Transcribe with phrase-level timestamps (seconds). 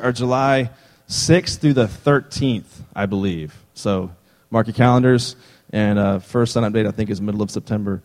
[0.00, 0.70] are July
[1.08, 3.54] 6th through the 13th, I believe.
[3.74, 4.10] So
[4.50, 5.36] mark your calendars.
[5.70, 8.02] And uh, first sun update, I think, is middle of September.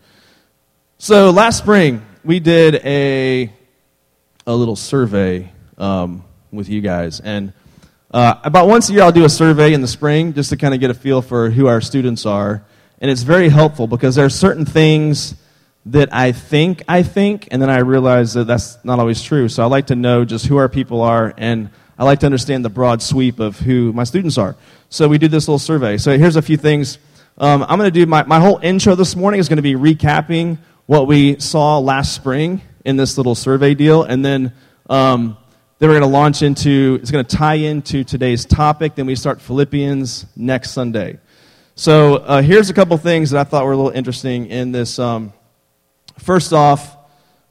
[0.98, 3.52] So last spring, we did a,
[4.46, 7.20] a little survey um, with you guys.
[7.20, 7.52] And
[8.10, 10.74] uh, about once a year, I'll do a survey in the spring just to kind
[10.74, 12.64] of get a feel for who our students are.
[13.00, 15.34] And it's very helpful because there are certain things
[15.86, 19.48] that I think I think, and then I realize that that's not always true.
[19.48, 22.64] So I like to know just who our people are, and I like to understand
[22.64, 24.56] the broad sweep of who my students are.
[24.88, 25.98] So we do this little survey.
[25.98, 26.98] So here's a few things.
[27.36, 29.74] Um, I'm going to do my, my whole intro this morning is going to be
[29.74, 34.52] recapping what we saw last spring in this little survey deal, and then
[34.88, 35.36] um,
[35.78, 38.94] then we're going to launch into it's going to tie into today's topic.
[38.94, 41.18] Then we start Philippians next Sunday.
[41.74, 44.98] So uh, here's a couple things that I thought were a little interesting in this.
[44.98, 45.32] Um,
[46.18, 46.96] First off,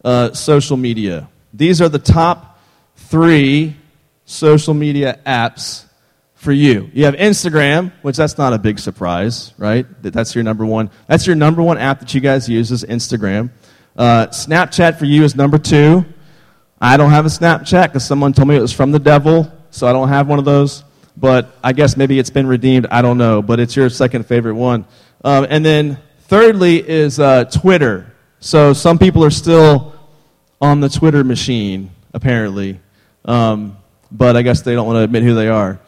[0.04, 1.30] uh, social media.
[1.54, 2.60] These are the top
[2.96, 3.78] three
[4.28, 5.86] social media apps
[6.36, 6.92] for you.
[6.94, 9.88] You have Instagram, which that's not a big surprise, right?
[10.04, 10.92] That's your number one.
[11.08, 13.50] That's your number one app that you guys use is Instagram.
[13.98, 16.06] Uh, Snapchat for you is number two.
[16.80, 19.88] I don't have a Snapchat because someone told me it was from the devil, so
[19.88, 20.84] I don't have one of those.
[21.16, 22.86] But I guess maybe it's been redeemed.
[22.92, 23.42] I don't know.
[23.42, 24.86] But it's your second favorite one.
[25.24, 28.14] Um, and then thirdly is uh, Twitter.
[28.40, 29.96] So some people are still
[30.62, 32.80] on the Twitter machine, apparently.
[33.26, 33.78] Um,
[34.12, 35.80] but I guess they don't want to admit who they are.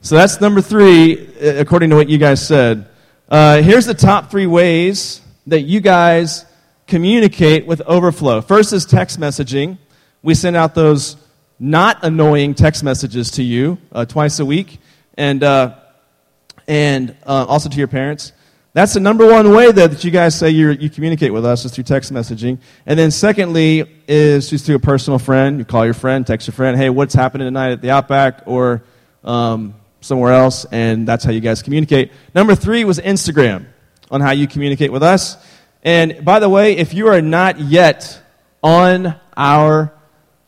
[0.00, 2.88] So that's number three, according to what you guys said.
[3.28, 6.44] Uh, here's the top three ways that you guys
[6.86, 8.40] communicate with Overflow.
[8.40, 9.78] First is text messaging.
[10.22, 11.16] We send out those
[11.58, 14.78] not annoying text messages to you uh, twice a week,
[15.16, 15.76] and, uh,
[16.68, 18.32] and uh, also to your parents.
[18.76, 21.72] That's the number one way that, you guys say you you communicate with us is
[21.72, 22.58] through text messaging.
[22.84, 25.58] And then secondly is just through a personal friend.
[25.58, 28.82] You call your friend, text your friend, hey, what's happening tonight at the Outback or
[29.24, 32.12] um, somewhere else, and that's how you guys communicate.
[32.34, 33.64] Number three was Instagram
[34.10, 35.38] on how you communicate with us.
[35.82, 38.20] And by the way, if you are not yet
[38.62, 39.90] on our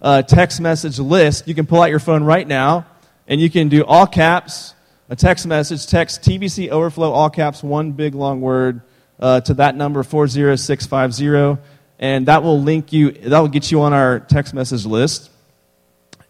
[0.03, 2.87] uh, text message list, you can pull out your phone right now
[3.27, 4.75] and you can do all caps
[5.09, 8.83] a text message, text TBC Overflow, all caps, one big long word,
[9.19, 11.63] uh, to that number, 40650.
[11.99, 15.31] And that will link you, that will get you on our text message list.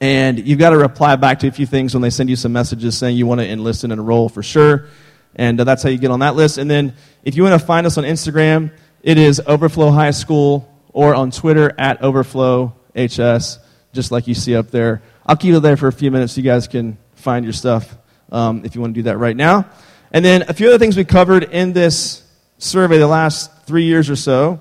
[0.00, 2.52] And you've got to reply back to a few things when they send you some
[2.52, 4.86] messages saying you want to enlist and enroll for sure.
[5.34, 6.56] And uh, that's how you get on that list.
[6.56, 8.72] And then if you want to find us on Instagram,
[9.02, 13.58] it is Overflow High School or on Twitter at Overflow HS,
[13.92, 15.02] just like you see up there.
[15.26, 17.98] I'll keep it there for a few minutes so you guys can find your stuff
[18.30, 19.68] um, if you want to do that right now.
[20.12, 22.22] And then a few other things we covered in this
[22.58, 24.60] survey the last three years or so.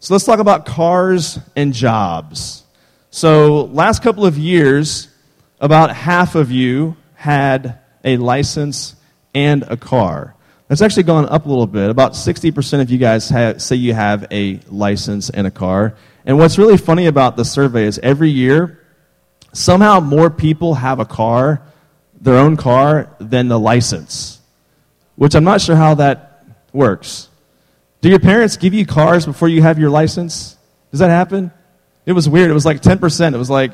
[0.00, 2.64] So let's talk about cars and jobs.
[3.10, 5.08] So, last couple of years,
[5.60, 8.94] about half of you had a license
[9.34, 10.34] and a car.
[10.68, 11.90] That's actually gone up a little bit.
[11.90, 15.96] About 60% of you guys have, say you have a license and a car.
[16.24, 18.80] And what's really funny about the survey is every year,
[19.52, 21.60] somehow more people have a car
[22.20, 24.40] their own car than the license,
[25.16, 27.28] which I'm not sure how that works.
[28.00, 30.56] Do your parents give you cars before you have your license?
[30.90, 31.50] Does that happen?
[32.06, 32.50] It was weird.
[32.50, 33.34] It was like 10%.
[33.34, 33.72] It was like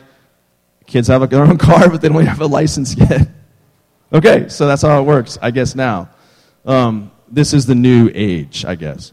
[0.86, 3.28] kids have their own car, but they don't have a license yet.
[4.12, 6.10] okay, so that's how it works, I guess, now.
[6.64, 9.12] Um, this is the new age, I guess.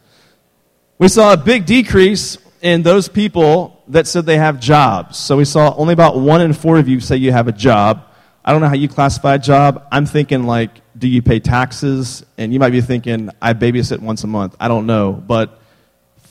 [0.97, 5.17] We saw a big decrease in those people that said they have jobs.
[5.17, 8.05] So we saw only about one in four of you say you have a job.
[8.45, 9.87] I don't know how you classify a job.
[9.91, 12.25] I'm thinking like, do you pay taxes?
[12.37, 14.55] And you might be thinking, I babysit once a month.
[14.59, 15.13] I don't know.
[15.13, 15.59] But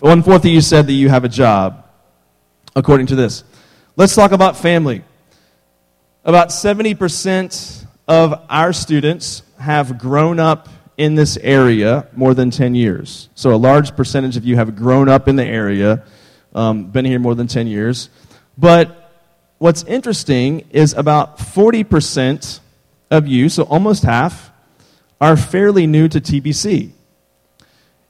[0.00, 1.86] one fourth of you said that you have a job,
[2.76, 3.44] according to this.
[3.96, 5.04] Let's talk about family.
[6.24, 13.28] About 70% of our students have grown up in this area more than 10 years.
[13.34, 16.04] So a large percentage of you have grown up in the area,
[16.54, 18.10] um, been here more than 10 years.
[18.58, 19.01] But
[19.62, 22.58] what's interesting is about 40%
[23.12, 24.50] of you, so almost half,
[25.20, 26.90] are fairly new to TBC.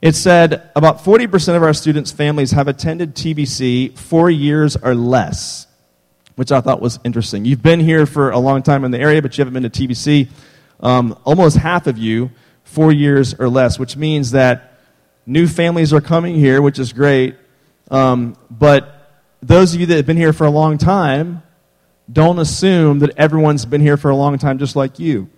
[0.00, 5.66] It said about 40% of our students' families have attended TBC four years or less,
[6.36, 7.44] which I thought was interesting.
[7.44, 9.86] You've been here for a long time in the area, but you haven't been to
[9.88, 10.30] TBC.
[10.80, 12.30] Um, almost half of you,
[12.64, 14.78] four years or less, which means that
[15.26, 17.36] new families are coming here, which is great.
[17.90, 19.01] Um, but
[19.42, 21.42] those of you that have been here for a long time,
[22.10, 25.28] don't assume that everyone's been here for a long time just like you.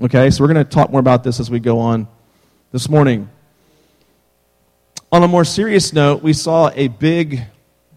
[0.00, 2.08] Okay, so we're going to talk more about this as we go on
[2.72, 3.28] this morning.
[5.12, 7.42] On a more serious note, we saw a big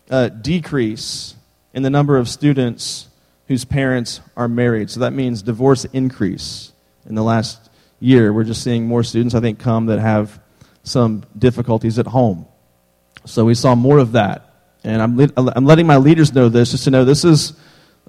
[0.09, 1.35] uh, decrease
[1.73, 3.07] in the number of students
[3.47, 4.89] whose parents are married.
[4.89, 6.71] So that means divorce increase.
[7.07, 7.69] In the last
[7.99, 10.39] year, we're just seeing more students, I think, come that have
[10.83, 12.45] some difficulties at home.
[13.25, 14.48] So we saw more of that.
[14.89, 17.53] And I'm, I'm letting my leaders know this just to know this is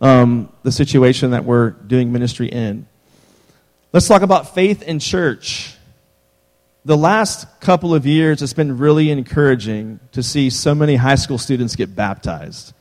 [0.00, 2.86] um, the situation that we're doing ministry in.
[3.92, 5.74] Let's talk about faith in church.
[6.84, 11.38] The last couple of years, it's been really encouraging to see so many high school
[11.38, 12.72] students get baptized.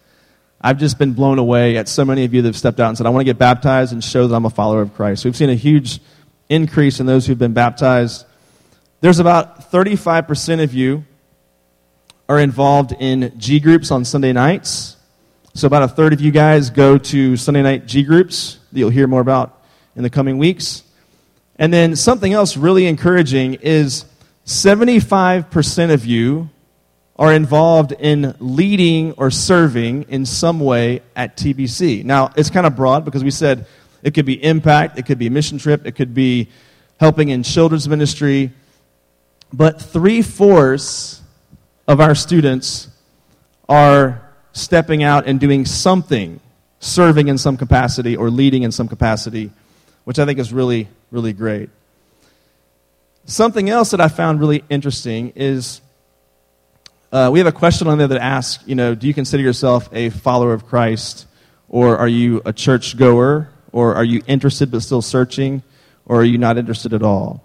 [0.62, 2.98] I've just been blown away at so many of you that have stepped out and
[2.98, 5.26] said, I want to get baptized and show that I'm a follower of Christ.
[5.26, 6.00] We've seen a huge
[6.50, 8.26] increase in those who've been baptized.
[9.02, 11.06] There's about 35% of you
[12.30, 14.96] are involved in G groups on Sunday nights.
[15.56, 18.92] So about a third of you guys go to Sunday night G groups that you'll
[18.92, 19.64] hear more about
[19.96, 20.84] in the coming weeks.
[21.58, 24.06] And then something else really encouraging is
[24.46, 26.52] 75% of you
[27.18, 32.06] are involved in leading or serving in some way at TBC.
[32.06, 33.66] Now, it's kind of broad because we said
[34.04, 36.48] it could be impact, it could be mission trip, it could be
[37.00, 38.54] helping in children's ministry.
[39.52, 41.20] But three fourths
[41.90, 42.88] of our students
[43.68, 44.22] are
[44.54, 46.40] stepping out and doing something,
[46.80, 49.50] serving in some capacity or leading in some capacity,
[50.04, 51.72] which I think is really, really great.
[53.26, 55.82] Something else that I found really interesting is
[57.12, 59.90] uh, we have a question on there that asks, you know, do you consider yourself
[59.92, 61.26] a follower of Christ?
[61.70, 63.50] Or are you a church goer?
[63.72, 65.64] Or are you interested but still searching?
[66.06, 67.44] Or are you not interested at all?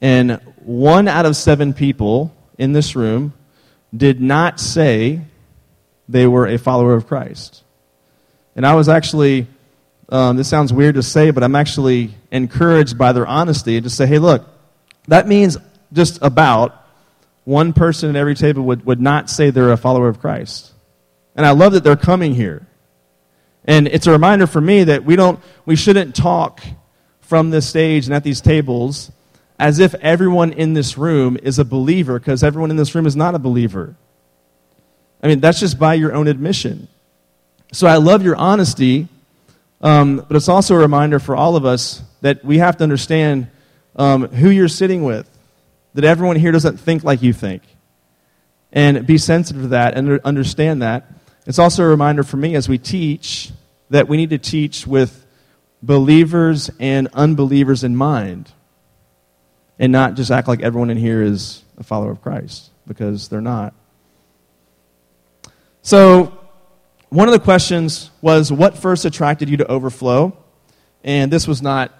[0.00, 3.34] And one out of seven people in this room
[3.96, 5.22] did not say
[6.08, 7.62] they were a follower of Christ.
[8.56, 9.46] And I was actually,
[10.08, 14.06] um, this sounds weird to say, but I'm actually encouraged by their honesty to say,
[14.06, 14.46] hey, look,
[15.06, 15.56] that means
[15.92, 16.86] just about
[17.44, 20.72] one person at every table would, would not say they're a follower of Christ.
[21.34, 22.66] And I love that they're coming here.
[23.64, 26.62] And it's a reminder for me that we don't we shouldn't talk
[27.20, 29.12] from this stage and at these tables
[29.58, 33.16] as if everyone in this room is a believer because everyone in this room is
[33.16, 33.96] not a believer.
[35.22, 36.86] I mean, that's just by your own admission.
[37.72, 39.08] So I love your honesty,
[39.80, 43.48] um, but it's also a reminder for all of us that we have to understand
[43.96, 45.28] um, who you're sitting with
[45.94, 47.62] that everyone here doesn't think like you think.
[48.72, 51.10] And be sensitive to that and understand that.
[51.46, 53.50] It's also a reminder for me as we teach
[53.90, 55.26] that we need to teach with
[55.82, 58.52] believers and unbelievers in mind
[59.78, 63.40] and not just act like everyone in here is a follower of Christ because they're
[63.40, 63.74] not.
[65.82, 66.38] So,
[67.10, 70.36] one of the questions was what first attracted you to overflow?
[71.04, 71.92] And this was not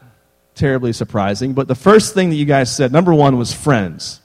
[0.55, 1.55] terribly surprising.
[1.55, 4.21] But the first thing that you guys said, number one, was friends.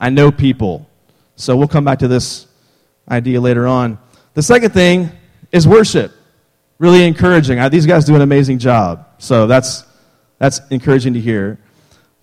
[0.00, 0.88] I know people.
[1.36, 2.46] So we'll come back to this
[3.08, 3.98] idea later on.
[4.34, 5.10] The second thing
[5.52, 6.12] is worship.
[6.78, 7.58] Really encouraging.
[7.58, 9.06] Uh, these guys do an amazing job.
[9.18, 9.84] So that's,
[10.38, 11.58] that's encouraging to hear.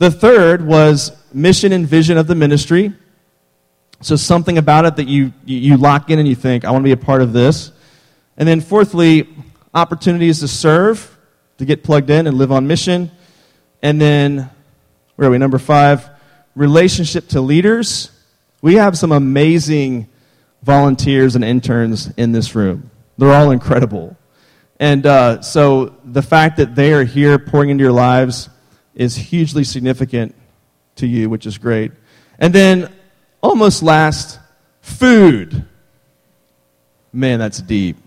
[0.03, 2.91] The third was mission and vision of the ministry.
[4.01, 6.83] So something about it that you, you lock in and you think, I want to
[6.83, 7.71] be a part of this.
[8.35, 9.29] And then fourthly,
[9.73, 11.17] opportunities to serve,
[11.57, 13.11] to get plugged in and live on mission.
[13.81, 14.49] And then,
[15.15, 15.37] where are we?
[15.37, 16.09] Number five,
[16.53, 18.11] relationship to leaders.
[18.61, 20.09] We have some amazing
[20.63, 22.91] volunteers and interns in this room.
[23.17, 24.17] They're all incredible.
[24.81, 28.49] And uh, so the fact that they are here pouring into your lives
[28.95, 30.35] is hugely significant
[30.95, 31.91] to you, which is great.
[32.39, 32.93] And then,
[33.41, 34.39] almost last,
[34.81, 35.65] food.
[37.11, 37.97] Man, that's deep.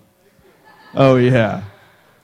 [0.95, 1.63] Oh, yeah.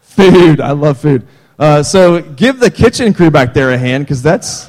[0.00, 0.61] Food.
[0.61, 1.26] I love food.
[1.59, 4.69] Uh, so give the kitchen crew back there a hand because that's,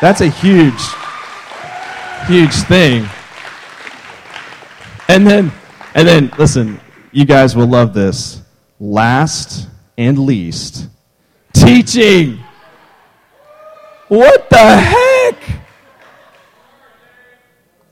[0.00, 0.80] that's a huge,
[2.26, 3.08] huge thing.
[5.08, 5.52] And then,
[5.94, 6.80] and then, listen,
[7.12, 8.42] you guys will love this.
[8.78, 9.68] Last
[9.98, 10.88] and least,
[11.52, 12.38] teaching.
[14.10, 15.36] What the heck?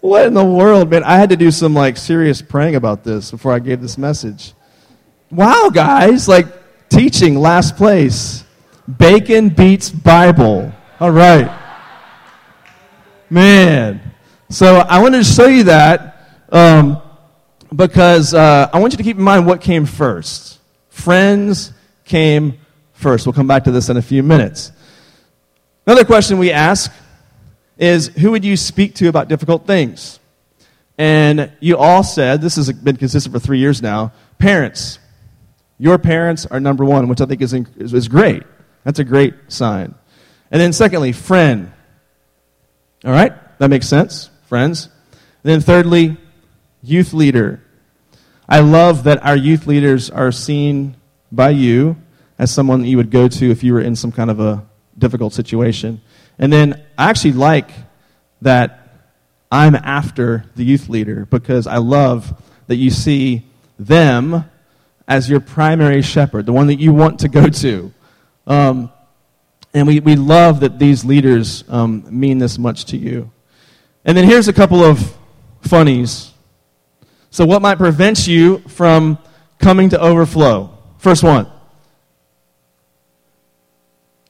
[0.00, 1.02] What in the world, man?
[1.04, 4.52] I had to do some like serious praying about this before I gave this message.
[5.30, 6.46] Wow, guys, like
[6.88, 8.44] Teaching, last place.
[8.96, 10.72] Bacon beats Bible.
[10.98, 11.48] All right.
[13.28, 14.00] Man.
[14.48, 17.02] So I wanted to show you that um,
[17.75, 20.58] because uh, I want you to keep in mind what came first.
[20.88, 21.72] Friends
[22.06, 22.58] came
[22.94, 23.26] first.
[23.26, 24.72] We'll come back to this in a few minutes.
[25.88, 26.92] Another question we ask
[27.78, 30.21] is who would you speak to about difficult things?
[30.99, 34.99] And you all said, this has been consistent for three years now, parents.
[35.78, 38.42] Your parents are number one, which I think is, is great.
[38.85, 39.95] That's a great sign.
[40.50, 41.73] And then, secondly, friend.
[43.02, 43.33] All right?
[43.59, 44.28] That makes sense.
[44.47, 44.90] Friends.
[45.42, 46.18] And then, thirdly,
[46.83, 47.62] youth leader.
[48.47, 50.99] I love that our youth leaders are seen
[51.33, 51.97] by you
[52.38, 54.67] as someone that you would go to if you were in some kind of a
[54.99, 56.00] difficult situation.
[56.38, 57.71] And then I actually like
[58.43, 58.88] that
[59.50, 63.45] I'm after the youth leader because I love that you see
[63.78, 64.45] them
[65.07, 67.93] as your primary shepherd, the one that you want to go to.
[68.47, 68.93] Um,
[69.73, 73.31] and we, we love that these leaders um, mean this much to you.
[74.05, 75.17] And then here's a couple of
[75.62, 76.33] funnies.
[77.31, 79.19] So, what might prevent you from
[79.59, 80.76] coming to overflow?
[80.99, 81.50] First one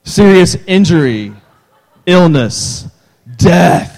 [0.08, 1.32] serious injury,
[2.06, 2.88] illness,
[3.36, 3.94] death.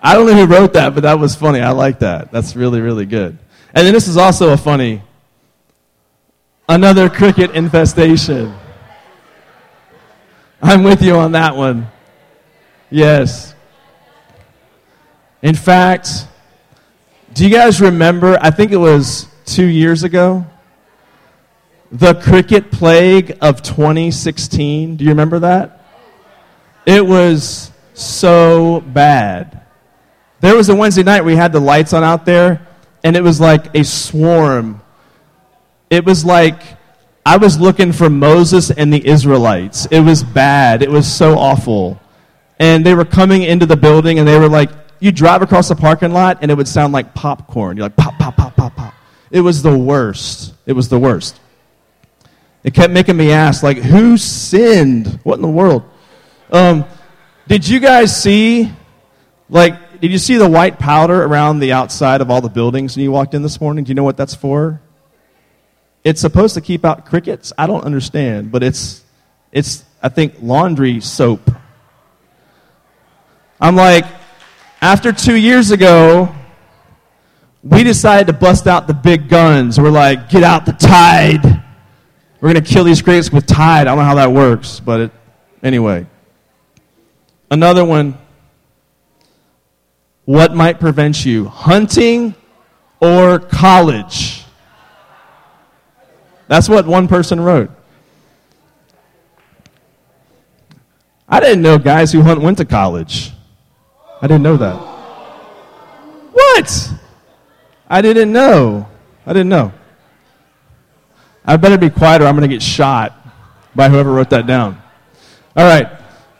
[0.00, 1.60] I don't know who wrote that, but that was funny.
[1.60, 2.32] I like that.
[2.32, 3.38] That's really, really good.
[3.74, 5.02] And then this is also a funny
[6.68, 8.54] another cricket infestation.
[10.60, 11.88] I'm with you on that one.
[12.90, 13.54] Yes.
[15.42, 16.26] In fact,
[17.34, 18.38] do you guys remember?
[18.40, 20.46] I think it was two years ago.
[21.92, 24.96] The cricket plague of 2016.
[24.96, 25.84] Do you remember that?
[26.84, 29.62] It was so bad.
[30.40, 32.66] There was a Wednesday night we had the lights on out there,
[33.02, 34.80] and it was like a swarm.
[35.90, 36.60] It was like
[37.24, 39.86] I was looking for Moses and the Israelites.
[39.90, 40.82] It was bad.
[40.82, 42.00] It was so awful.
[42.60, 45.76] And they were coming into the building, and they were like, you drive across the
[45.76, 47.76] parking lot, and it would sound like popcorn.
[47.76, 48.94] You're like, pop, pop, pop, pop, pop.
[49.30, 50.54] It was the worst.
[50.66, 51.40] It was the worst.
[52.66, 55.20] It kept making me ask, like, who sinned?
[55.22, 55.84] What in the world?
[56.50, 56.84] Um,
[57.46, 58.72] did you guys see,
[59.48, 63.04] like, did you see the white powder around the outside of all the buildings when
[63.04, 63.84] you walked in this morning?
[63.84, 64.80] Do you know what that's for?
[66.02, 67.52] It's supposed to keep out crickets.
[67.56, 69.04] I don't understand, but it's,
[69.52, 71.48] it's I think, laundry soap.
[73.60, 74.06] I'm like,
[74.80, 76.34] after two years ago,
[77.62, 79.78] we decided to bust out the big guns.
[79.78, 81.62] We're like, get out the tide.
[82.40, 83.82] We're going to kill these crickets with tide.
[83.82, 85.10] I don't know how that works, but it,
[85.62, 86.06] anyway.
[87.50, 88.18] Another one.
[90.24, 91.46] What might prevent you?
[91.46, 92.34] Hunting
[93.00, 94.44] or college?
[96.48, 97.70] That's what one person wrote.
[101.28, 103.32] I didn't know guys who hunt went to college.
[104.22, 104.74] I didn't know that.
[106.32, 106.92] What?
[107.88, 108.88] I didn't know.
[109.24, 109.72] I didn't know.
[111.46, 113.14] I better be quiet or I'm going to get shot
[113.74, 114.82] by whoever wrote that down.
[115.56, 115.88] All right.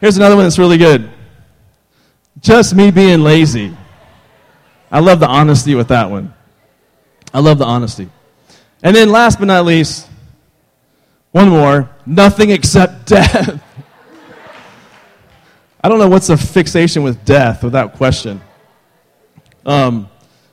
[0.01, 1.11] Here's another one that's really good.
[2.41, 3.77] Just me being lazy.
[4.91, 6.35] I love the honesty with that one.
[7.33, 8.09] I love the honesty.
[8.83, 10.09] And then last but not least,
[11.33, 13.63] one more nothing except death.
[15.83, 18.41] I don't know what's a fixation with death without question.
[19.65, 20.09] Um,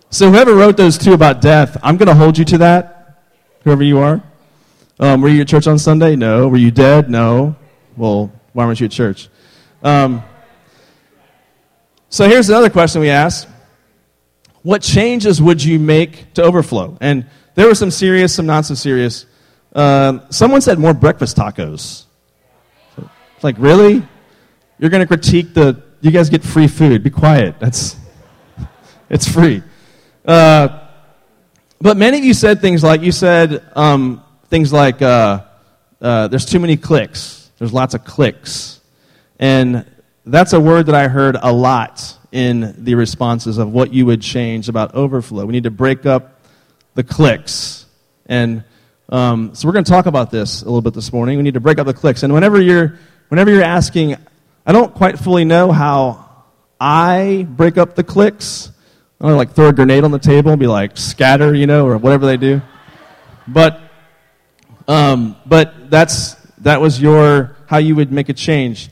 [0.10, 3.24] so, whoever wrote those two about death, I'm going to hold you to that,
[3.64, 4.22] whoever you are.
[5.00, 6.16] Um, were you at church on Sunday?
[6.16, 6.48] No.
[6.48, 7.10] Were you dead?
[7.10, 7.56] No.
[7.98, 9.30] Well, why weren't you at church?
[9.82, 10.24] Um,
[12.10, 13.48] so here's another question we asked.
[14.62, 16.98] What changes would you make to overflow?
[17.02, 19.26] And there were some serious, some not so serious.
[19.76, 22.06] Uh, someone said more breakfast tacos.
[22.98, 24.08] It's like, really?
[24.80, 27.04] You're going to critique the, you guys get free food.
[27.04, 27.60] Be quiet.
[27.60, 27.98] That's,
[29.10, 29.64] it's free.
[30.26, 30.88] Uh,
[31.82, 34.23] but many of you said things like, you said, um,
[34.54, 35.44] things like uh,
[36.00, 37.50] uh, there's too many cliques.
[37.58, 38.80] There's lots of cliques.
[39.40, 39.84] And
[40.28, 44.22] that's a word that I heard a lot in the responses of what you would
[44.22, 45.44] change about overflow.
[45.48, 46.40] We need to break up
[46.94, 47.88] the cliques.
[48.28, 48.64] And
[49.10, 51.38] um, so we're going to talk about this a little bit this morning.
[51.38, 52.22] We need to break up the cliques.
[52.22, 54.18] And whenever you're, whenever you're asking,
[54.68, 56.44] I don't quite fully know how
[56.80, 58.72] I break up the cliques.
[59.20, 61.98] I like throw a grenade on the table and be like scatter, you know, or
[61.98, 62.62] whatever they do.
[63.48, 63.80] But
[64.88, 68.90] um, but that's, that was your, how you would make a change.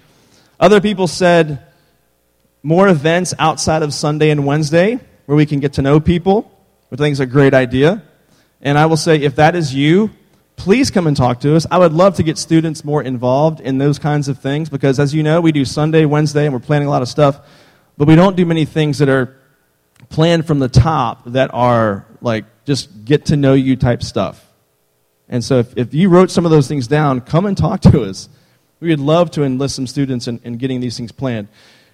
[0.60, 1.66] Other people said
[2.64, 6.52] more events outside of Sunday and Wednesday where we can get to know people,
[6.90, 8.04] which I think is a great idea.
[8.62, 10.12] And I will say, if that is you,
[10.56, 11.66] please come and talk to us.
[11.72, 15.14] I would love to get students more involved in those kinds of things because, as
[15.14, 17.40] you know, we do Sunday, Wednesday, and we're planning a lot of stuff,
[17.98, 19.36] but we don't do many things that are
[20.10, 24.46] planned from the top that are like just get to know you type stuff.
[25.32, 28.04] And so if, if you wrote some of those things down, come and talk to
[28.04, 28.30] us.
[28.80, 31.48] We would love to enlist some students in, in getting these things planned.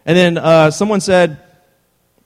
[0.05, 1.39] And then uh, someone said,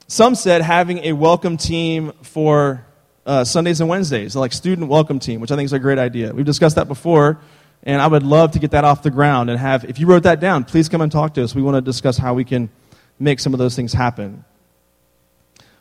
[0.08, 2.84] some said having a welcome team for
[3.26, 6.32] uh, Sundays and Wednesdays, like student welcome team, which I think is a great idea.
[6.32, 7.38] We've discussed that before,
[7.82, 10.22] and I would love to get that off the ground and have, if you wrote
[10.24, 11.54] that down, please come and talk to us.
[11.54, 12.70] We want to discuss how we can
[13.18, 14.44] make some of those things happen.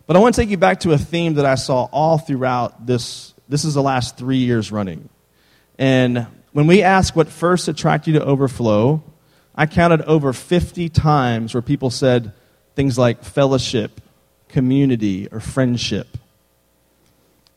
[0.07, 2.85] But I want to take you back to a theme that I saw all throughout
[2.85, 5.09] this this is the last three years running.
[5.78, 9.04] And when we ask what first attracted you to overflow,
[9.56, 12.34] I counted over 50 times where people said
[12.75, 14.01] things like fellowship,
[14.50, 16.18] community, or friendship.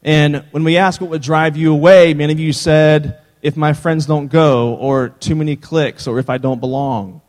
[0.03, 3.73] And when we ask what would drive you away, many of you said, if my
[3.73, 7.21] friends don't go, or too many cliques, or if I don't belong.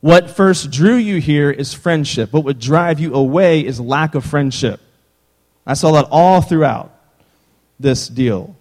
[0.00, 2.32] What first drew you here is friendship.
[2.32, 4.80] What would drive you away is lack of friendship.
[5.66, 6.92] I saw that all throughout
[7.78, 8.56] this deal.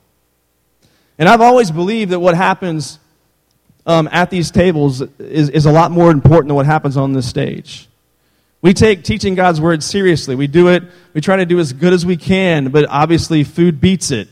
[1.17, 2.99] And I've always believed that what happens
[3.85, 7.27] um, at these tables is, is a lot more important than what happens on this
[7.27, 7.87] stage.
[8.61, 10.35] We take teaching God's word seriously.
[10.35, 13.81] We do it, we try to do as good as we can, but obviously food
[13.81, 14.27] beats it.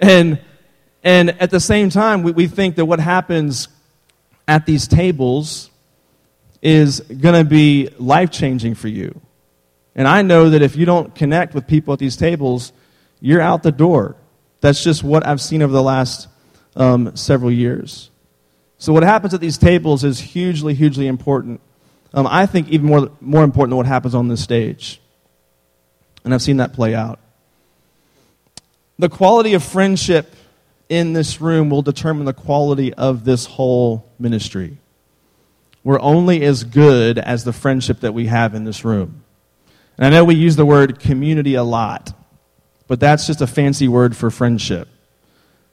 [0.00, 0.40] And,
[1.04, 3.68] and at the same time, we, we think that what happens
[4.48, 5.70] at these tables
[6.60, 9.20] is going to be life changing for you.
[9.94, 12.72] And I know that if you don't connect with people at these tables,
[13.20, 14.16] you're out the door.
[14.66, 16.26] That's just what I've seen over the last
[16.74, 18.10] um, several years.
[18.78, 21.60] So, what happens at these tables is hugely, hugely important.
[22.12, 25.00] Um, I think even more, more important than what happens on this stage.
[26.24, 27.20] And I've seen that play out.
[28.98, 30.34] The quality of friendship
[30.88, 34.78] in this room will determine the quality of this whole ministry.
[35.84, 39.22] We're only as good as the friendship that we have in this room.
[39.96, 42.12] And I know we use the word community a lot,
[42.88, 44.88] but that's just a fancy word for friendship.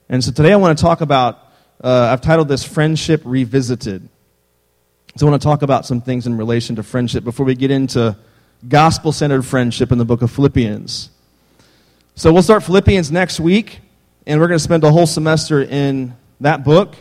[0.08, 1.40] And so today I want to talk about
[1.82, 4.08] uh, I've titled this Friendship Revisited.
[5.16, 7.70] So I want to talk about some things in relation to friendship before we get
[7.70, 8.16] into
[8.66, 11.10] gospel centered friendship in the book of Philippians.
[12.14, 13.80] So we'll start Philippians next week,
[14.26, 16.94] and we're going to spend a whole semester in that book.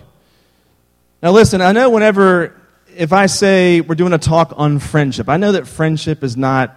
[1.22, 2.60] Now, listen, I know whenever,
[2.96, 6.76] if I say we're doing a talk on friendship, I know that friendship is not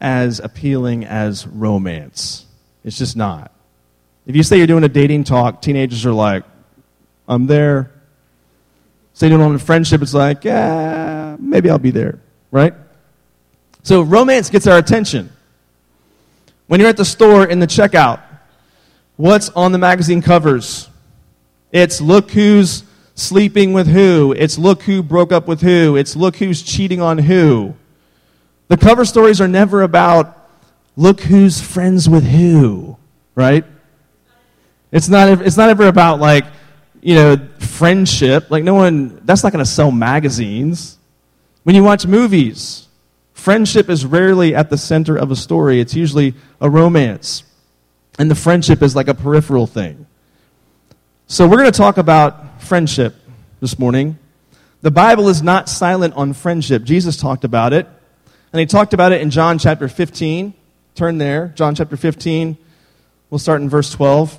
[0.00, 2.43] as appealing as romance.
[2.84, 3.50] It's just not.
[4.26, 6.44] If you say you're doing a dating talk, teenagers are like,
[7.26, 7.90] I'm there.
[9.14, 12.18] Say you on a friendship, it's like, yeah, maybe I'll be there,
[12.50, 12.74] right?
[13.82, 15.30] So romance gets our attention.
[16.66, 18.22] When you're at the store in the checkout,
[19.16, 20.88] what's on the magazine covers?
[21.70, 24.32] It's look who's sleeping with who.
[24.36, 25.96] It's look who broke up with who.
[25.96, 27.74] It's look who's cheating on who.
[28.68, 30.43] The cover stories are never about
[30.96, 32.96] look who's friends with who,
[33.34, 33.64] right?
[34.92, 36.44] It's not, it's not ever about like,
[37.00, 38.50] you know, friendship.
[38.50, 40.98] Like, no one, that's not going to sell magazines.
[41.64, 42.88] When you watch movies,
[43.32, 47.42] friendship is rarely at the center of a story, it's usually a romance.
[48.18, 50.06] And the friendship is like a peripheral thing.
[51.26, 53.16] So, we're going to talk about friendship
[53.60, 54.18] this morning.
[54.82, 56.84] The Bible is not silent on friendship.
[56.84, 57.88] Jesus talked about it.
[58.52, 60.54] And he talked about it in John chapter 15.
[60.94, 62.56] Turn there, John chapter 15.
[63.28, 64.38] We'll start in verse 12.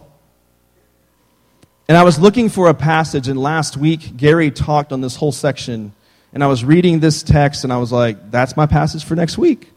[1.90, 5.34] And I was looking for a passage, and last week Gary talked on this whole
[5.34, 5.92] section,
[6.32, 9.38] and I was reading this text, and I was like, that's my passage for next
[9.38, 9.70] week.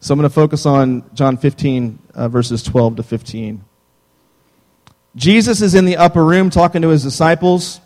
[0.00, 3.64] So I'm going to focus on John 15, uh, verses 12 to 15.
[5.16, 7.80] Jesus is in the upper room talking to his disciples,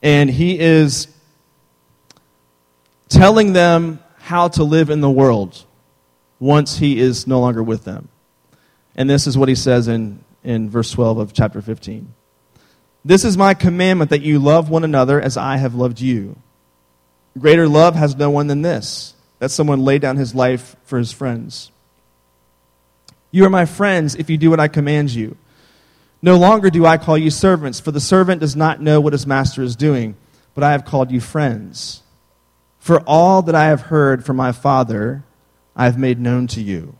[0.00, 1.08] and he is
[3.08, 5.64] telling them how to live in the world
[6.40, 8.08] once he is no longer with them.
[8.96, 12.14] And this is what he says in, in verse 12 of chapter 15.
[13.04, 16.36] This is my commandment that you love one another as I have loved you.
[17.38, 21.12] Greater love has no one than this that someone lay down his life for his
[21.12, 21.70] friends.
[23.30, 25.36] You are my friends if you do what I command you.
[26.20, 29.26] No longer do I call you servants, for the servant does not know what his
[29.26, 30.16] master is doing,
[30.54, 32.02] but I have called you friends.
[32.80, 35.22] For all that I have heard from my Father,
[35.78, 36.96] I have made known to you.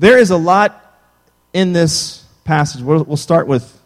[0.00, 1.00] There is a lot
[1.52, 2.82] in this passage.
[2.82, 3.80] We'll, we'll start with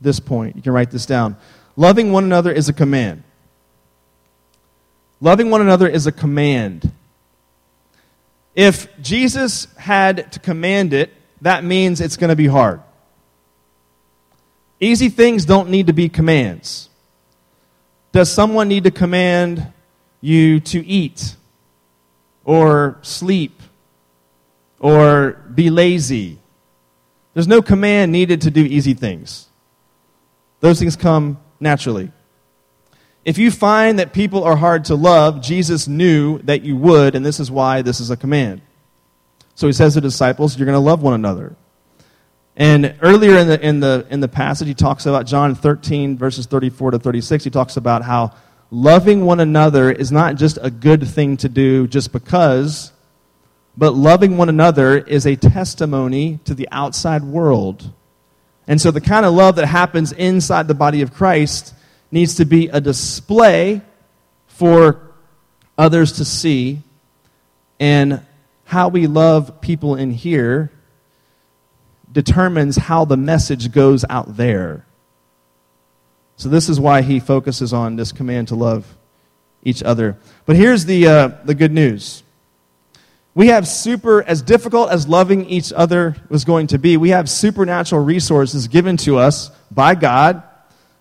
[0.00, 0.56] this point.
[0.56, 1.36] You can write this down.
[1.76, 3.22] Loving one another is a command.
[5.20, 6.90] Loving one another is a command.
[8.56, 12.82] If Jesus had to command it, that means it's going to be hard.
[14.80, 16.88] Easy things don't need to be commands.
[18.10, 19.72] Does someone need to command
[20.20, 21.36] you to eat
[22.44, 23.62] or sleep
[24.78, 26.38] or be lazy?
[27.34, 29.48] There's no command needed to do easy things.
[30.60, 32.10] Those things come naturally.
[33.24, 37.24] If you find that people are hard to love, Jesus knew that you would, and
[37.24, 38.62] this is why this is a command.
[39.54, 41.56] So he says to the disciples, You're going to love one another.
[42.56, 46.46] And earlier in the, in, the, in the passage, he talks about John 13, verses
[46.46, 47.44] 34 to 36.
[47.44, 48.34] He talks about how
[48.72, 52.90] loving one another is not just a good thing to do just because,
[53.76, 57.92] but loving one another is a testimony to the outside world.
[58.66, 61.74] And so the kind of love that happens inside the body of Christ
[62.10, 63.82] needs to be a display
[64.46, 65.12] for
[65.76, 66.80] others to see.
[67.78, 68.22] And
[68.64, 70.72] how we love people in here
[72.10, 74.86] determines how the message goes out there.
[76.42, 78.96] So, this is why he focuses on this command to love
[79.62, 80.16] each other.
[80.44, 82.24] But here's the, uh, the good news.
[83.32, 87.30] We have super, as difficult as loving each other was going to be, we have
[87.30, 90.42] supernatural resources given to us by God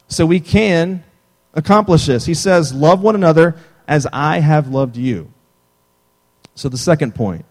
[0.08, 1.04] so we can
[1.56, 2.24] accomplish this.
[2.24, 3.56] He says, Love one another
[3.88, 5.34] as I have loved you.
[6.54, 7.46] So, the second point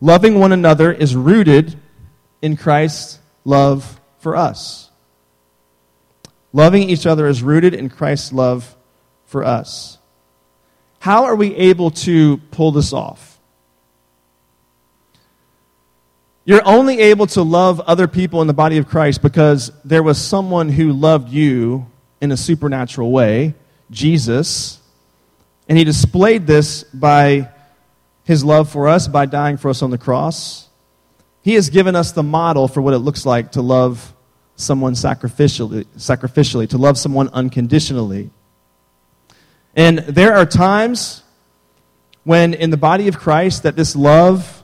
[0.00, 1.76] loving one another is rooted
[2.40, 4.91] in Christ's love for us.
[6.52, 8.76] Loving each other is rooted in Christ's love
[9.26, 9.98] for us.
[10.98, 13.38] How are we able to pull this off?
[16.44, 20.20] You're only able to love other people in the body of Christ because there was
[20.20, 21.86] someone who loved you
[22.20, 23.54] in a supernatural way,
[23.90, 24.80] Jesus,
[25.68, 27.48] and he displayed this by
[28.24, 30.68] his love for us, by dying for us on the cross.
[31.42, 34.12] He has given us the model for what it looks like to love
[34.56, 38.30] someone sacrificially, sacrificially to love someone unconditionally.
[39.74, 41.22] And there are times
[42.24, 44.62] when in the body of Christ that this love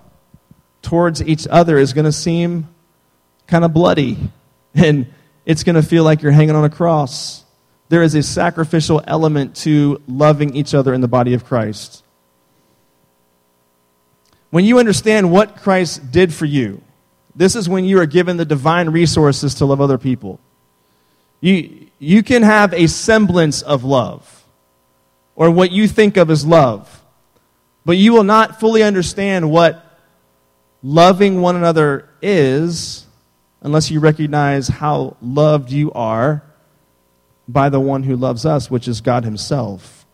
[0.83, 2.69] towards each other is going to seem
[3.47, 4.17] kind of bloody
[4.75, 5.13] and
[5.45, 7.45] it's going to feel like you're hanging on a cross.
[7.89, 12.05] There is a sacrificial element to loving each other in the body of Christ.
[14.51, 16.83] When you understand what Christ did for you,
[17.39, 20.41] this is when you are given the divine resources to love other people.
[21.41, 24.45] You, you can have a semblance of love,
[25.37, 27.01] or what you think of as love,
[27.85, 29.85] but you will not fully understand what
[30.83, 33.07] loving one another is
[33.61, 36.43] unless you recognize how loved you are
[37.47, 40.05] by the one who loves us, which is God Himself.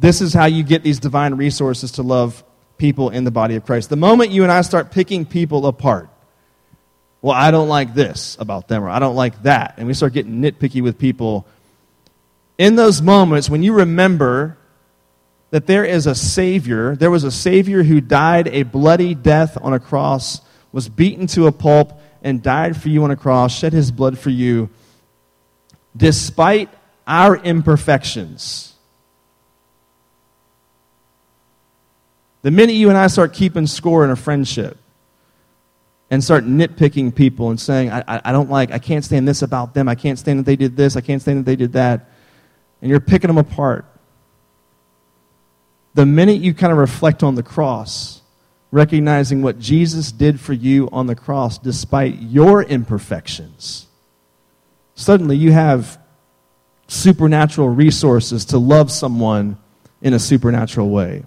[0.00, 2.42] This is how you get these divine resources to love
[2.78, 3.90] people in the body of Christ.
[3.90, 6.08] The moment you and I start picking people apart,
[7.20, 10.12] well, I don't like this about them, or I don't like that, and we start
[10.12, 11.46] getting nitpicky with people,
[12.56, 14.56] in those moments when you remember
[15.50, 16.94] that there is a Savior.
[16.94, 20.40] There was a Savior who died a bloody death on a cross,
[20.72, 24.18] was beaten to a pulp, and died for you on a cross, shed his blood
[24.18, 24.68] for you,
[25.96, 26.68] despite
[27.06, 28.74] our imperfections.
[32.42, 34.76] The minute you and I start keeping score in a friendship
[36.10, 39.74] and start nitpicking people and saying, I, I, don't like, I can't stand this about
[39.74, 42.10] them, I can't stand that they did this, I can't stand that they did that,
[42.80, 43.84] and you're picking them apart
[45.98, 48.22] the minute you kind of reflect on the cross,
[48.70, 53.88] recognizing what Jesus did for you on the cross despite your imperfections,
[54.94, 56.00] suddenly you have
[56.86, 59.58] supernatural resources to love someone
[60.00, 61.24] in a supernatural way.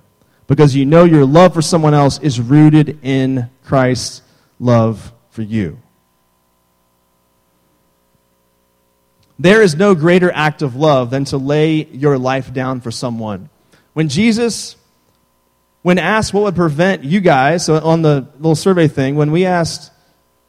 [0.52, 4.22] Because you know your love for someone else is rooted in Christ's
[4.60, 5.80] love for you.
[9.40, 13.50] There is no greater act of love than to lay your life down for someone.
[13.94, 14.76] When Jesus,
[15.84, 19.46] when asked what would prevent you guys, so on the little survey thing, when we
[19.46, 19.90] asked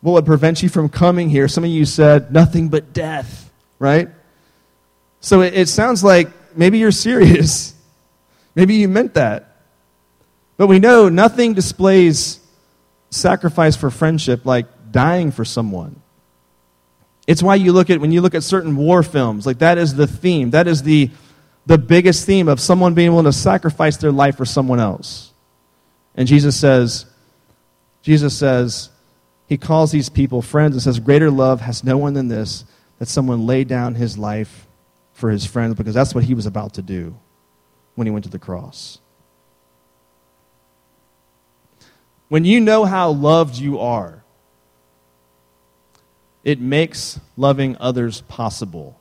[0.01, 4.09] what would prevent you from coming here, some of you said nothing but death, right?
[5.21, 7.73] So it, it sounds like maybe you're serious.
[8.57, 9.51] maybe you meant that.
[10.63, 12.39] But we know nothing displays
[13.11, 16.01] sacrifice for friendship like dying for someone.
[17.27, 19.97] It's why you look at, when you look at certain war films, like that is
[19.97, 20.51] the theme.
[20.51, 21.11] That is the
[21.67, 25.33] the biggest theme of someone being willing to sacrifice their life for someone else.
[26.15, 27.07] And Jesus says,
[28.03, 28.91] Jesus says,
[29.49, 32.65] he calls these people friends and says, Greater love has no one than this,
[33.01, 34.69] that someone lay down his life
[35.13, 37.19] for his friends, because that's what he was about to do
[37.97, 39.01] when he went to the cross.
[42.33, 44.25] When you know how loved you are,
[46.43, 48.99] it makes loving others possible.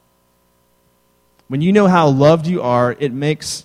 [1.47, 3.63] When you know how loved you are, it makes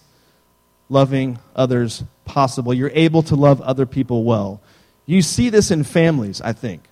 [0.88, 2.72] loving others possible.
[2.72, 4.60] You're able to love other people well.
[5.04, 6.84] You see this in families, I think.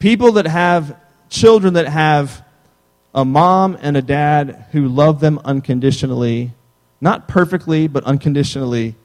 [0.00, 2.44] People that have children that have
[3.14, 6.50] a mom and a dad who love them unconditionally,
[7.00, 8.96] not perfectly, but unconditionally.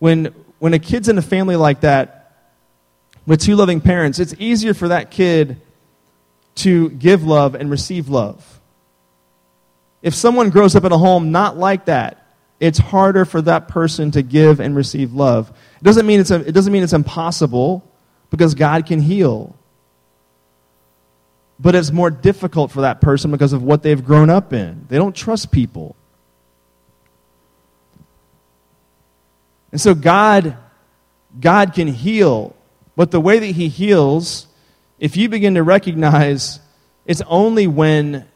[0.00, 2.20] When, when a kid's in a family like that,
[3.26, 5.60] with two loving parents, it's easier for that kid
[6.56, 8.60] to give love and receive love.
[10.02, 12.26] If someone grows up in a home not like that,
[12.58, 15.50] it's harder for that person to give and receive love.
[15.80, 17.88] It doesn't mean it's, it doesn't mean it's impossible
[18.30, 19.56] because God can heal.
[21.58, 24.86] But it's more difficult for that person because of what they've grown up in.
[24.88, 25.94] They don't trust people.
[29.72, 30.56] And so God,
[31.38, 32.56] God can heal,
[32.96, 34.46] but the way that He heals,
[34.98, 36.60] if you begin to recognize
[37.06, 38.26] it's only when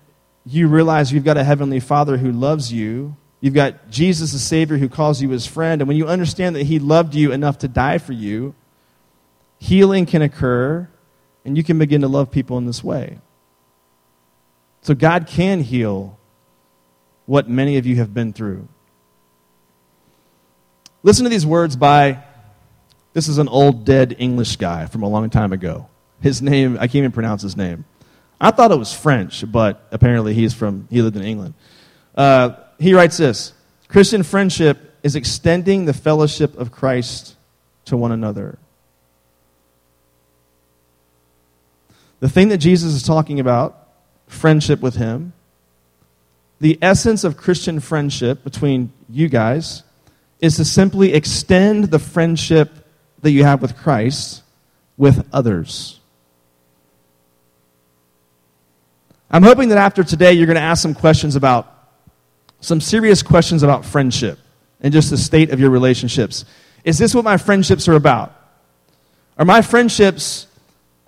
[0.47, 4.79] you realize you've got a heavenly Father who loves you, you've got Jesus, the Savior,
[4.79, 7.69] who calls you his friend, and when you understand that He loved you enough to
[7.69, 8.55] die for you,
[9.59, 10.89] healing can occur,
[11.45, 13.19] and you can begin to love people in this way.
[14.83, 16.19] So God can heal
[17.27, 18.69] what many of you have been through.
[21.05, 22.25] Listen to these words by
[23.13, 25.87] this is an old dead English guy from a long time ago.
[26.23, 27.85] His name, I can't even pronounce his name.
[28.41, 31.55] I thought it was French, but apparently he's from, he lived in England.
[32.15, 33.53] Uh, he writes this
[33.87, 37.37] Christian friendship is extending the fellowship of Christ
[37.85, 38.59] to one another.
[42.21, 43.89] The thing that Jesus is talking about,
[44.27, 45.35] friendship with him,
[46.61, 49.83] the essence of Christian friendship between you guys
[50.45, 52.71] is to simply extend the friendship
[53.23, 54.43] that you have with Christ
[54.99, 55.99] with others.
[59.31, 61.73] I'm hoping that after today, you're going to ask some questions about,
[62.61, 64.39] some serious questions about friendship
[64.83, 66.45] and just the state of your relationships.
[66.85, 68.39] Is this what my friendships are about?
[69.39, 70.47] Are my friendships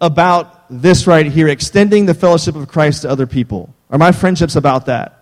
[0.00, 3.74] about this right here, extending the fellowship of Christ to other people?
[3.90, 5.15] Are my friendships about that?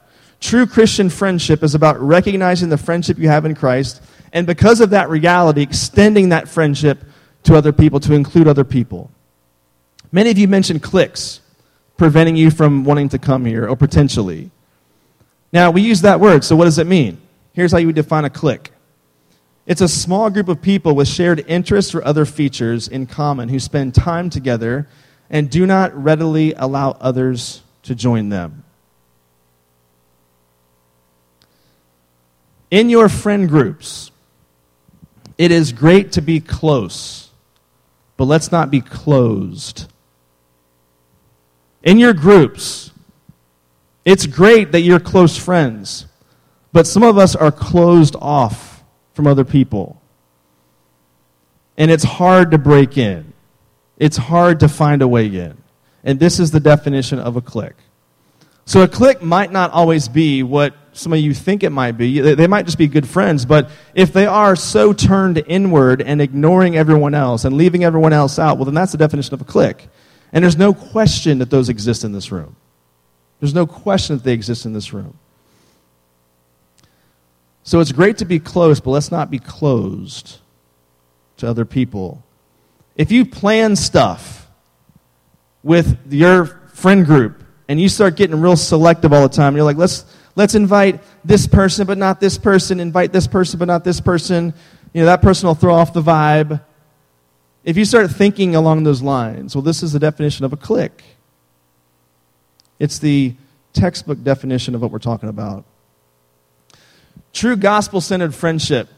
[0.44, 4.90] True Christian friendship is about recognizing the friendship you have in Christ, and because of
[4.90, 7.02] that reality, extending that friendship
[7.44, 9.10] to other people, to include other people.
[10.12, 11.40] Many of you mentioned cliques
[11.96, 14.50] preventing you from wanting to come here, or potentially.
[15.50, 17.22] Now, we use that word, so what does it mean?
[17.54, 18.70] Here's how you would define a clique
[19.66, 23.58] it's a small group of people with shared interests or other features in common who
[23.58, 24.88] spend time together
[25.30, 28.64] and do not readily allow others to join them.
[32.74, 34.10] In your friend groups,
[35.38, 37.30] it is great to be close,
[38.16, 39.86] but let's not be closed.
[41.84, 42.90] In your groups,
[44.04, 46.06] it's great that you're close friends,
[46.72, 48.82] but some of us are closed off
[49.12, 50.02] from other people.
[51.78, 53.34] And it's hard to break in.
[53.98, 55.56] It's hard to find a way in.
[56.02, 57.78] And this is the definition of a clique.
[58.64, 62.20] So a clique might not always be what some of you think it might be.
[62.20, 66.76] They might just be good friends, but if they are so turned inward and ignoring
[66.76, 69.88] everyone else and leaving everyone else out, well, then that's the definition of a clique.
[70.32, 72.56] And there's no question that those exist in this room.
[73.40, 75.18] There's no question that they exist in this room.
[77.64, 80.38] So it's great to be close, but let's not be closed
[81.38, 82.22] to other people.
[82.94, 84.48] If you plan stuff
[85.62, 89.76] with your friend group and you start getting real selective all the time, you're like,
[89.78, 90.04] let's
[90.36, 94.54] let's invite this person but not this person, invite this person but not this person.
[94.92, 96.60] You know, that person will throw off the vibe.
[97.64, 101.02] If you start thinking along those lines, well, this is the definition of a clique.
[102.78, 103.34] It's the
[103.72, 105.64] textbook definition of what we're talking about.
[107.32, 108.88] True gospel centered friendship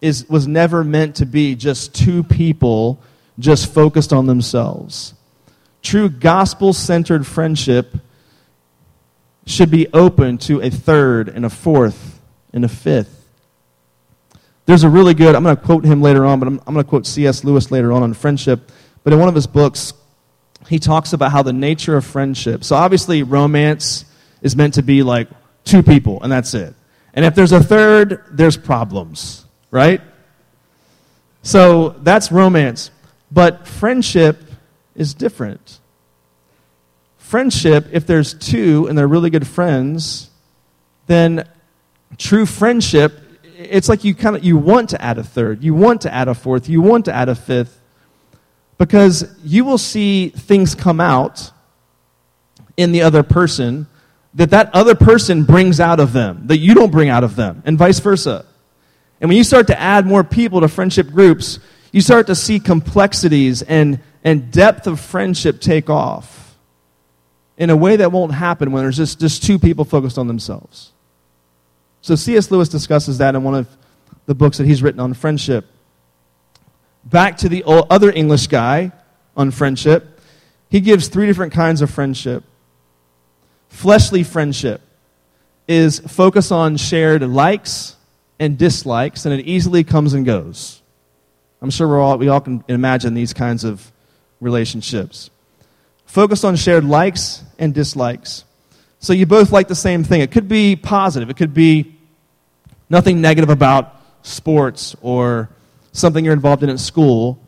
[0.00, 3.00] is, was never meant to be just two people
[3.38, 5.14] just focused on themselves.
[5.82, 7.94] True gospel centered friendship
[9.50, 12.20] should be open to a third and a fourth
[12.52, 13.16] and a fifth.
[14.66, 16.84] There's a really good, I'm going to quote him later on, but I'm, I'm going
[16.84, 17.42] to quote C.S.
[17.42, 18.70] Lewis later on on friendship.
[19.02, 19.92] But in one of his books,
[20.68, 22.62] he talks about how the nature of friendship.
[22.62, 24.04] So obviously, romance
[24.42, 25.28] is meant to be like
[25.64, 26.74] two people, and that's it.
[27.14, 30.00] And if there's a third, there's problems, right?
[31.42, 32.92] So that's romance.
[33.32, 34.40] But friendship
[34.94, 35.79] is different
[37.30, 40.30] friendship, if there's two and they're really good friends,
[41.06, 41.48] then
[42.18, 43.20] true friendship,
[43.56, 46.26] it's like you kind of you want to add a third, you want to add
[46.26, 47.80] a fourth, you want to add a fifth,
[48.78, 51.52] because you will see things come out
[52.76, 53.86] in the other person
[54.34, 57.62] that that other person brings out of them that you don't bring out of them,
[57.64, 58.44] and vice versa.
[59.20, 61.60] And when you start to add more people to friendship groups,
[61.92, 66.39] you start to see complexities and, and depth of friendship take off
[67.60, 70.92] in a way that won't happen when there's just, just two people focused on themselves.
[72.00, 72.50] So C.S.
[72.50, 73.68] Lewis discusses that in one of
[74.24, 75.66] the books that he's written on friendship.
[77.04, 78.92] Back to the other English guy
[79.36, 80.20] on friendship,
[80.70, 82.44] he gives three different kinds of friendship.
[83.68, 84.80] Fleshly friendship
[85.68, 87.94] is focus on shared likes
[88.38, 90.80] and dislikes, and it easily comes and goes.
[91.60, 93.92] I'm sure all, we all can imagine these kinds of
[94.40, 95.28] relationships.
[96.10, 98.44] Focus on shared likes and dislikes.
[98.98, 100.22] So you both like the same thing.
[100.22, 101.94] It could be positive, it could be
[102.88, 105.50] nothing negative about sports or
[105.92, 107.38] something you're involved in at school,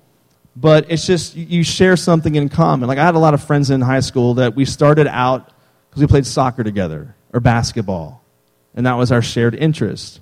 [0.54, 2.86] but it's just you share something in common.
[2.86, 5.50] Like I had a lot of friends in high school that we started out
[5.90, 8.22] because we played soccer together or basketball,
[8.76, 10.20] and that was our shared interest.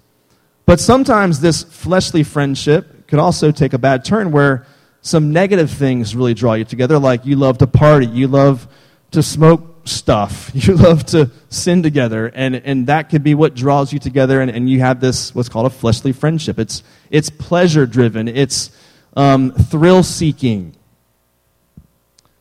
[0.64, 4.64] But sometimes this fleshly friendship could also take a bad turn where
[5.02, 8.68] some negative things really draw you together, like you love to party, you love
[9.12, 13.92] to smoke stuff, you love to sin together, and, and that could be what draws
[13.92, 16.58] you together, and, and you have this, what's called a fleshly friendship.
[16.58, 18.70] It's, it's pleasure driven, it's
[19.16, 20.74] um, thrill seeking.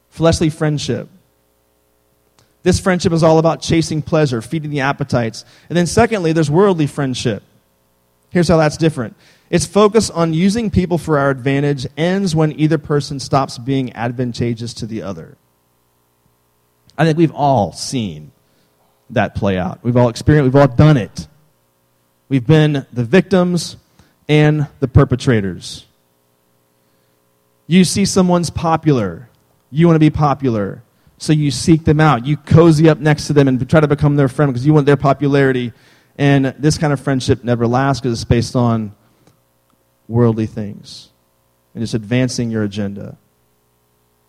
[0.10, 1.08] Fleshly friendship.
[2.63, 5.45] This friendship is all about chasing pleasure, feeding the appetites.
[5.69, 7.41] And then, secondly, there's worldly friendship.
[8.30, 9.15] Here's how that's different
[9.50, 14.74] it's focus on using people for our advantage, ends when either person stops being advantageous
[14.76, 15.38] to the other.
[16.98, 18.32] I think we've all seen
[19.10, 19.80] that play out.
[19.84, 21.28] We've all experienced, we've all done it.
[22.28, 23.78] We've been the victims
[24.28, 25.86] and the perpetrators.
[27.66, 29.30] You see someone's popular,
[29.72, 30.84] you want to be popular,
[31.18, 32.26] so you seek them out.
[32.26, 34.86] You cozy up next to them and try to become their friend because you want
[34.86, 35.74] their popularity.
[36.18, 38.96] And this kind of friendship never lasts because it's based on
[40.10, 41.10] worldly things
[41.74, 43.17] and just advancing your agenda.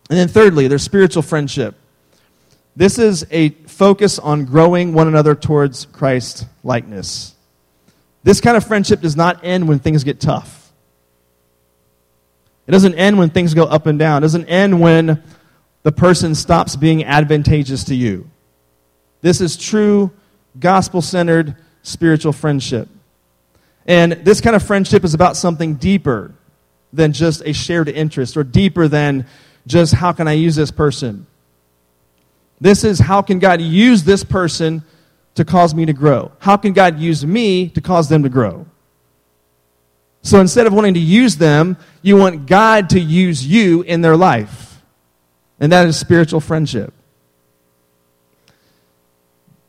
[0.09, 1.75] And then, thirdly, there's spiritual friendship.
[2.75, 7.35] This is a focus on growing one another towards Christ likeness.
[8.23, 10.71] This kind of friendship does not end when things get tough.
[12.67, 14.19] It doesn't end when things go up and down.
[14.19, 15.21] It doesn't end when
[15.83, 18.29] the person stops being advantageous to you.
[19.21, 20.11] This is true,
[20.59, 22.87] gospel centered spiritual friendship.
[23.85, 26.33] And this kind of friendship is about something deeper
[26.93, 29.25] than just a shared interest or deeper than
[29.67, 31.25] just how can I use this person.
[32.59, 34.83] This is how can God use this person
[35.35, 36.31] to cause me to grow?
[36.39, 38.65] How can God use me to cause them to grow?
[40.21, 44.15] So instead of wanting to use them, you want God to use you in their
[44.15, 44.81] life.
[45.59, 46.93] And that is spiritual friendship.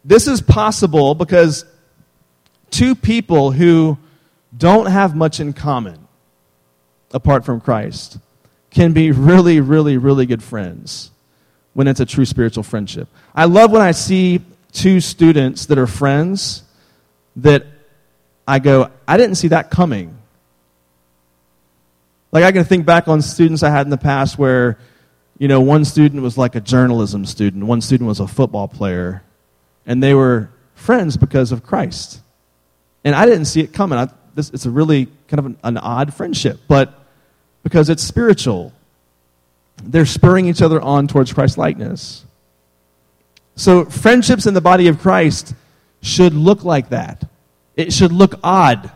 [0.05, 1.65] This is possible because
[2.73, 3.99] two people who
[4.57, 6.09] don't have much in common
[7.13, 8.19] apart from Christ
[8.71, 11.11] can be really, really, really good friends
[11.75, 13.09] when it's a true spiritual friendship.
[13.35, 14.41] I love when I see
[14.73, 16.63] two students that are friends
[17.37, 17.67] that
[18.49, 20.17] I go, I didn't see that coming.
[22.33, 24.79] Like I can think back on students I had in the past where,
[25.39, 29.23] you know, one student was like a journalism student, one student was a football player,
[29.85, 32.22] and they were friends because of Christ.
[33.05, 33.99] And I didn't see it coming.
[33.99, 36.95] I, this, it's a really kind of an, an odd friendship, but
[37.63, 38.73] because it's spiritual,
[39.83, 42.25] they're spurring each other on towards Christ likeness.
[43.57, 45.55] So, friendships in the body of Christ
[46.01, 47.29] should look like that.
[47.77, 48.91] It should look odd.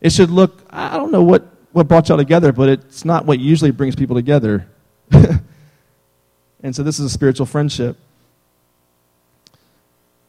[0.00, 3.38] It should look, I don't know what, what brought y'all together, but it's not what
[3.38, 4.66] usually brings people together.
[5.10, 7.96] and so, this is a spiritual friendship.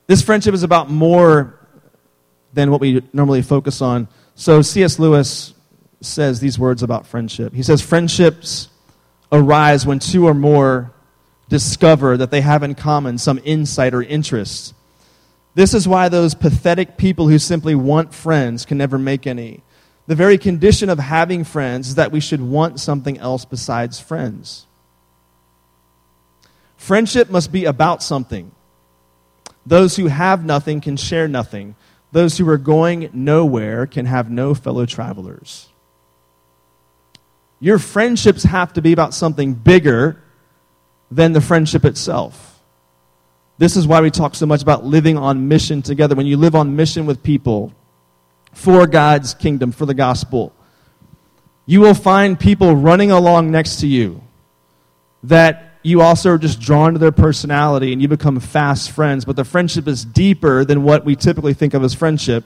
[0.07, 1.53] This friendship is about more
[2.53, 4.07] than what we normally focus on.
[4.35, 4.99] So, C.S.
[4.99, 5.53] Lewis
[6.01, 7.53] says these words about friendship.
[7.53, 8.69] He says, Friendships
[9.31, 10.93] arise when two or more
[11.49, 14.73] discover that they have in common some insight or interest.
[15.55, 19.63] This is why those pathetic people who simply want friends can never make any.
[20.05, 24.65] The very condition of having friends is that we should want something else besides friends.
[26.77, 28.51] Friendship must be about something.
[29.65, 31.75] Those who have nothing can share nothing.
[32.17, 35.69] Those who are going nowhere can have no fellow travelers.
[37.59, 40.19] Your friendships have to be about something bigger
[41.11, 42.59] than the friendship itself.
[43.59, 46.15] This is why we talk so much about living on mission together.
[46.15, 47.71] When you live on mission with people
[48.51, 50.55] for God's kingdom, for the gospel,
[51.67, 54.23] you will find people running along next to you
[55.21, 59.23] that you also are just drawn to their personality and you become fast friends.
[59.23, 62.43] But the friendship is deeper than what we typically think of as friendship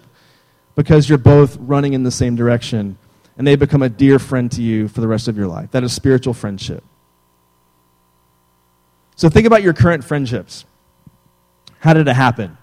[0.76, 2.98] because you're both running in the same direction
[3.36, 5.72] and they become a dear friend to you for the rest of your life.
[5.72, 6.84] That is spiritual friendship.
[9.16, 10.64] So think about your current friendships.
[11.80, 12.60] How did it happen?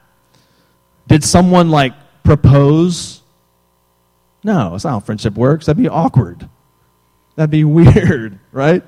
[1.08, 3.20] Did someone like propose?
[4.44, 5.66] No, that's not how friendship works.
[5.66, 6.48] That'd be awkward.
[7.34, 8.84] That'd be weird, right?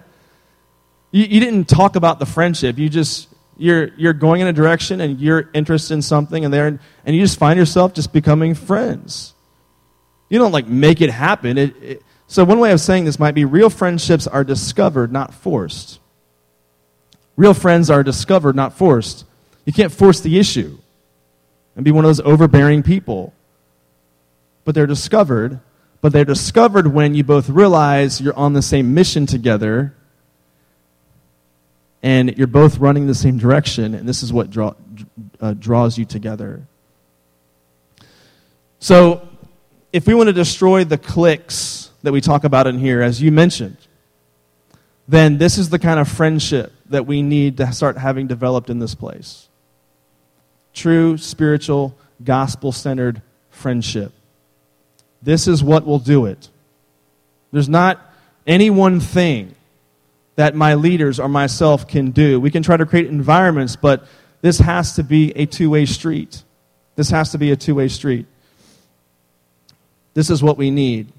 [1.11, 2.79] You, you didn't talk about the friendship.
[2.79, 6.67] You just you're you're going in a direction and you're interested in something and there
[7.05, 9.35] and you just find yourself just becoming friends.
[10.29, 11.59] You don't like make it happen.
[11.59, 15.35] It, it, so, one way of saying this might be real friendships are discovered, not
[15.35, 15.99] forced.
[17.35, 19.25] Real friends are discovered, not forced.
[19.65, 20.79] You can't force the issue
[21.75, 23.35] and be one of those overbearing people.
[24.65, 25.59] But they're discovered.
[26.01, 29.97] But they're discovered when you both realize you're on the same mission together
[32.03, 34.75] and you're both running the same direction, and this is what draw,
[35.41, 36.63] uh, draws you together.
[38.79, 39.29] So,
[39.93, 43.31] if we want to destroy the cliques that we talk about in here, as you
[43.31, 43.77] mentioned,
[45.07, 48.79] then this is the kind of friendship that we need to start having developed in
[48.79, 49.49] this place.
[50.73, 53.21] True, spiritual, gospel centered
[53.51, 54.13] friendship.
[55.21, 56.49] This is what will do it.
[57.53, 58.01] There's not
[58.47, 59.55] any one thing
[60.37, 62.41] that my leaders or myself can do.
[62.41, 64.07] We can try to create environments, but
[64.41, 66.43] this has to be a two way street.
[66.97, 68.27] This has to be a two way street.
[70.15, 71.13] This is what we need.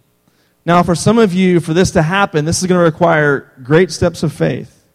[0.66, 3.92] Now, for some of you, for this to happen, this is going to require great
[3.92, 4.86] steps of faith.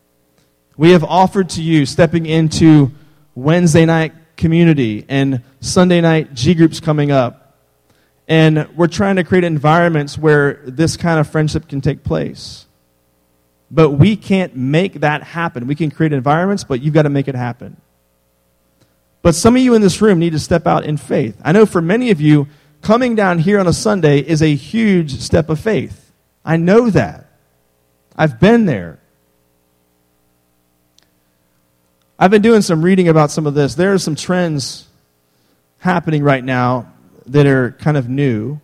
[0.76, 2.92] We have offered to you stepping into
[3.34, 7.58] Wednesday night community and Sunday night G groups coming up.
[8.28, 12.66] And we're trying to create environments where this kind of friendship can take place.
[13.70, 15.66] But we can't make that happen.
[15.66, 17.76] We can create environments, but you've got to make it happen.
[19.22, 21.36] But some of you in this room need to step out in faith.
[21.42, 22.46] I know for many of you,
[22.80, 26.12] coming down here on a Sunday is a huge step of faith.
[26.44, 27.26] I know that.
[28.14, 29.00] I've been there.
[32.18, 33.74] I've been doing some reading about some of this.
[33.74, 34.86] There are some trends
[35.78, 36.92] happening right now
[37.26, 38.60] that are kind of new.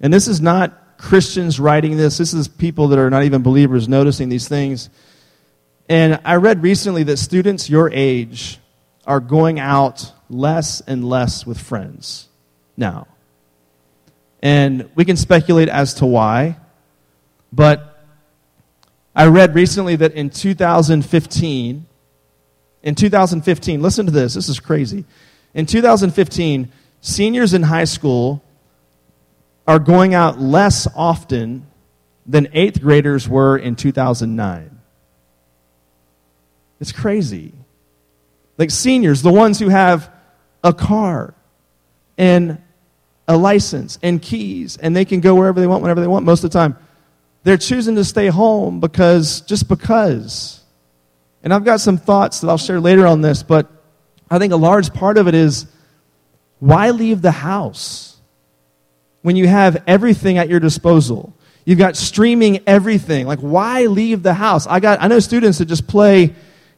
[0.00, 2.18] And this is not Christians writing this.
[2.18, 4.90] This is people that are not even believers noticing these things.
[5.88, 8.58] And I read recently that students your age
[9.06, 12.28] are going out less and less with friends
[12.76, 13.06] now.
[14.42, 16.58] And we can speculate as to why,
[17.52, 18.04] but
[19.16, 21.86] I read recently that in 2015,
[22.82, 25.04] in 2015, listen to this, this is crazy.
[25.54, 26.70] In 2015,
[27.00, 28.44] seniors in high school
[29.68, 31.66] are going out less often
[32.26, 34.80] than eighth graders were in 2009.
[36.80, 37.52] It's crazy.
[38.56, 40.10] Like seniors, the ones who have
[40.64, 41.34] a car
[42.16, 42.62] and
[43.28, 46.42] a license and keys, and they can go wherever they want, whenever they want, most
[46.42, 46.74] of the time,
[47.44, 50.62] they're choosing to stay home because, just because.
[51.42, 53.70] And I've got some thoughts that I'll share later on this, but
[54.30, 55.66] I think a large part of it is
[56.58, 58.07] why leave the house?
[59.22, 61.34] When you have everything at your disposal.
[61.64, 63.26] You've got streaming everything.
[63.26, 64.66] Like, why leave the house?
[64.66, 66.34] I, got, I know students that just play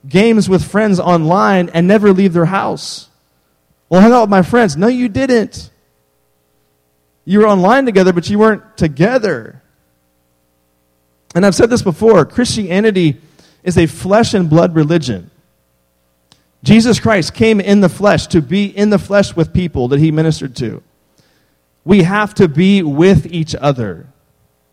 [0.09, 3.09] games with friends online and never leave their house.
[3.89, 4.77] Well, hang out with my friends.
[4.77, 5.71] No, you didn't.
[7.25, 9.63] You were online together, but you weren't together.
[11.35, 13.21] And I've said this before Christianity
[13.63, 15.31] is a flesh and blood religion.
[16.63, 20.11] Jesus Christ came in the flesh to be in the flesh with people that he
[20.11, 20.83] ministered to.
[21.85, 24.07] We have to be with each other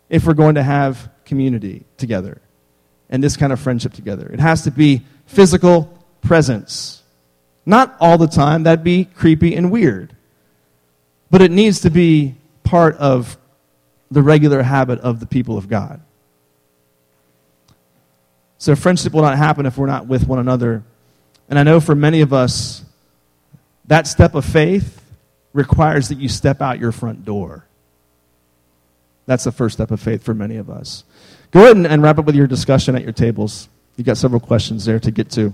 [0.08, 2.40] if we're going to have community together
[3.10, 4.28] and this kind of friendship together.
[4.28, 7.02] It has to be physical presence.
[7.64, 10.14] Not all the time, that'd be creepy and weird.
[11.30, 12.34] But it needs to be
[12.64, 13.36] part of
[14.10, 16.00] the regular habit of the people of God.
[18.56, 20.82] So, friendship will not happen if we're not with one another.
[21.48, 22.84] And I know for many of us,
[23.86, 25.00] that step of faith
[25.58, 27.66] requires that you step out your front door.
[29.26, 31.04] That's the first step of faith for many of us.
[31.50, 33.68] Go ahead and, and wrap up with your discussion at your tables.
[33.96, 35.52] You've got several questions there to get to.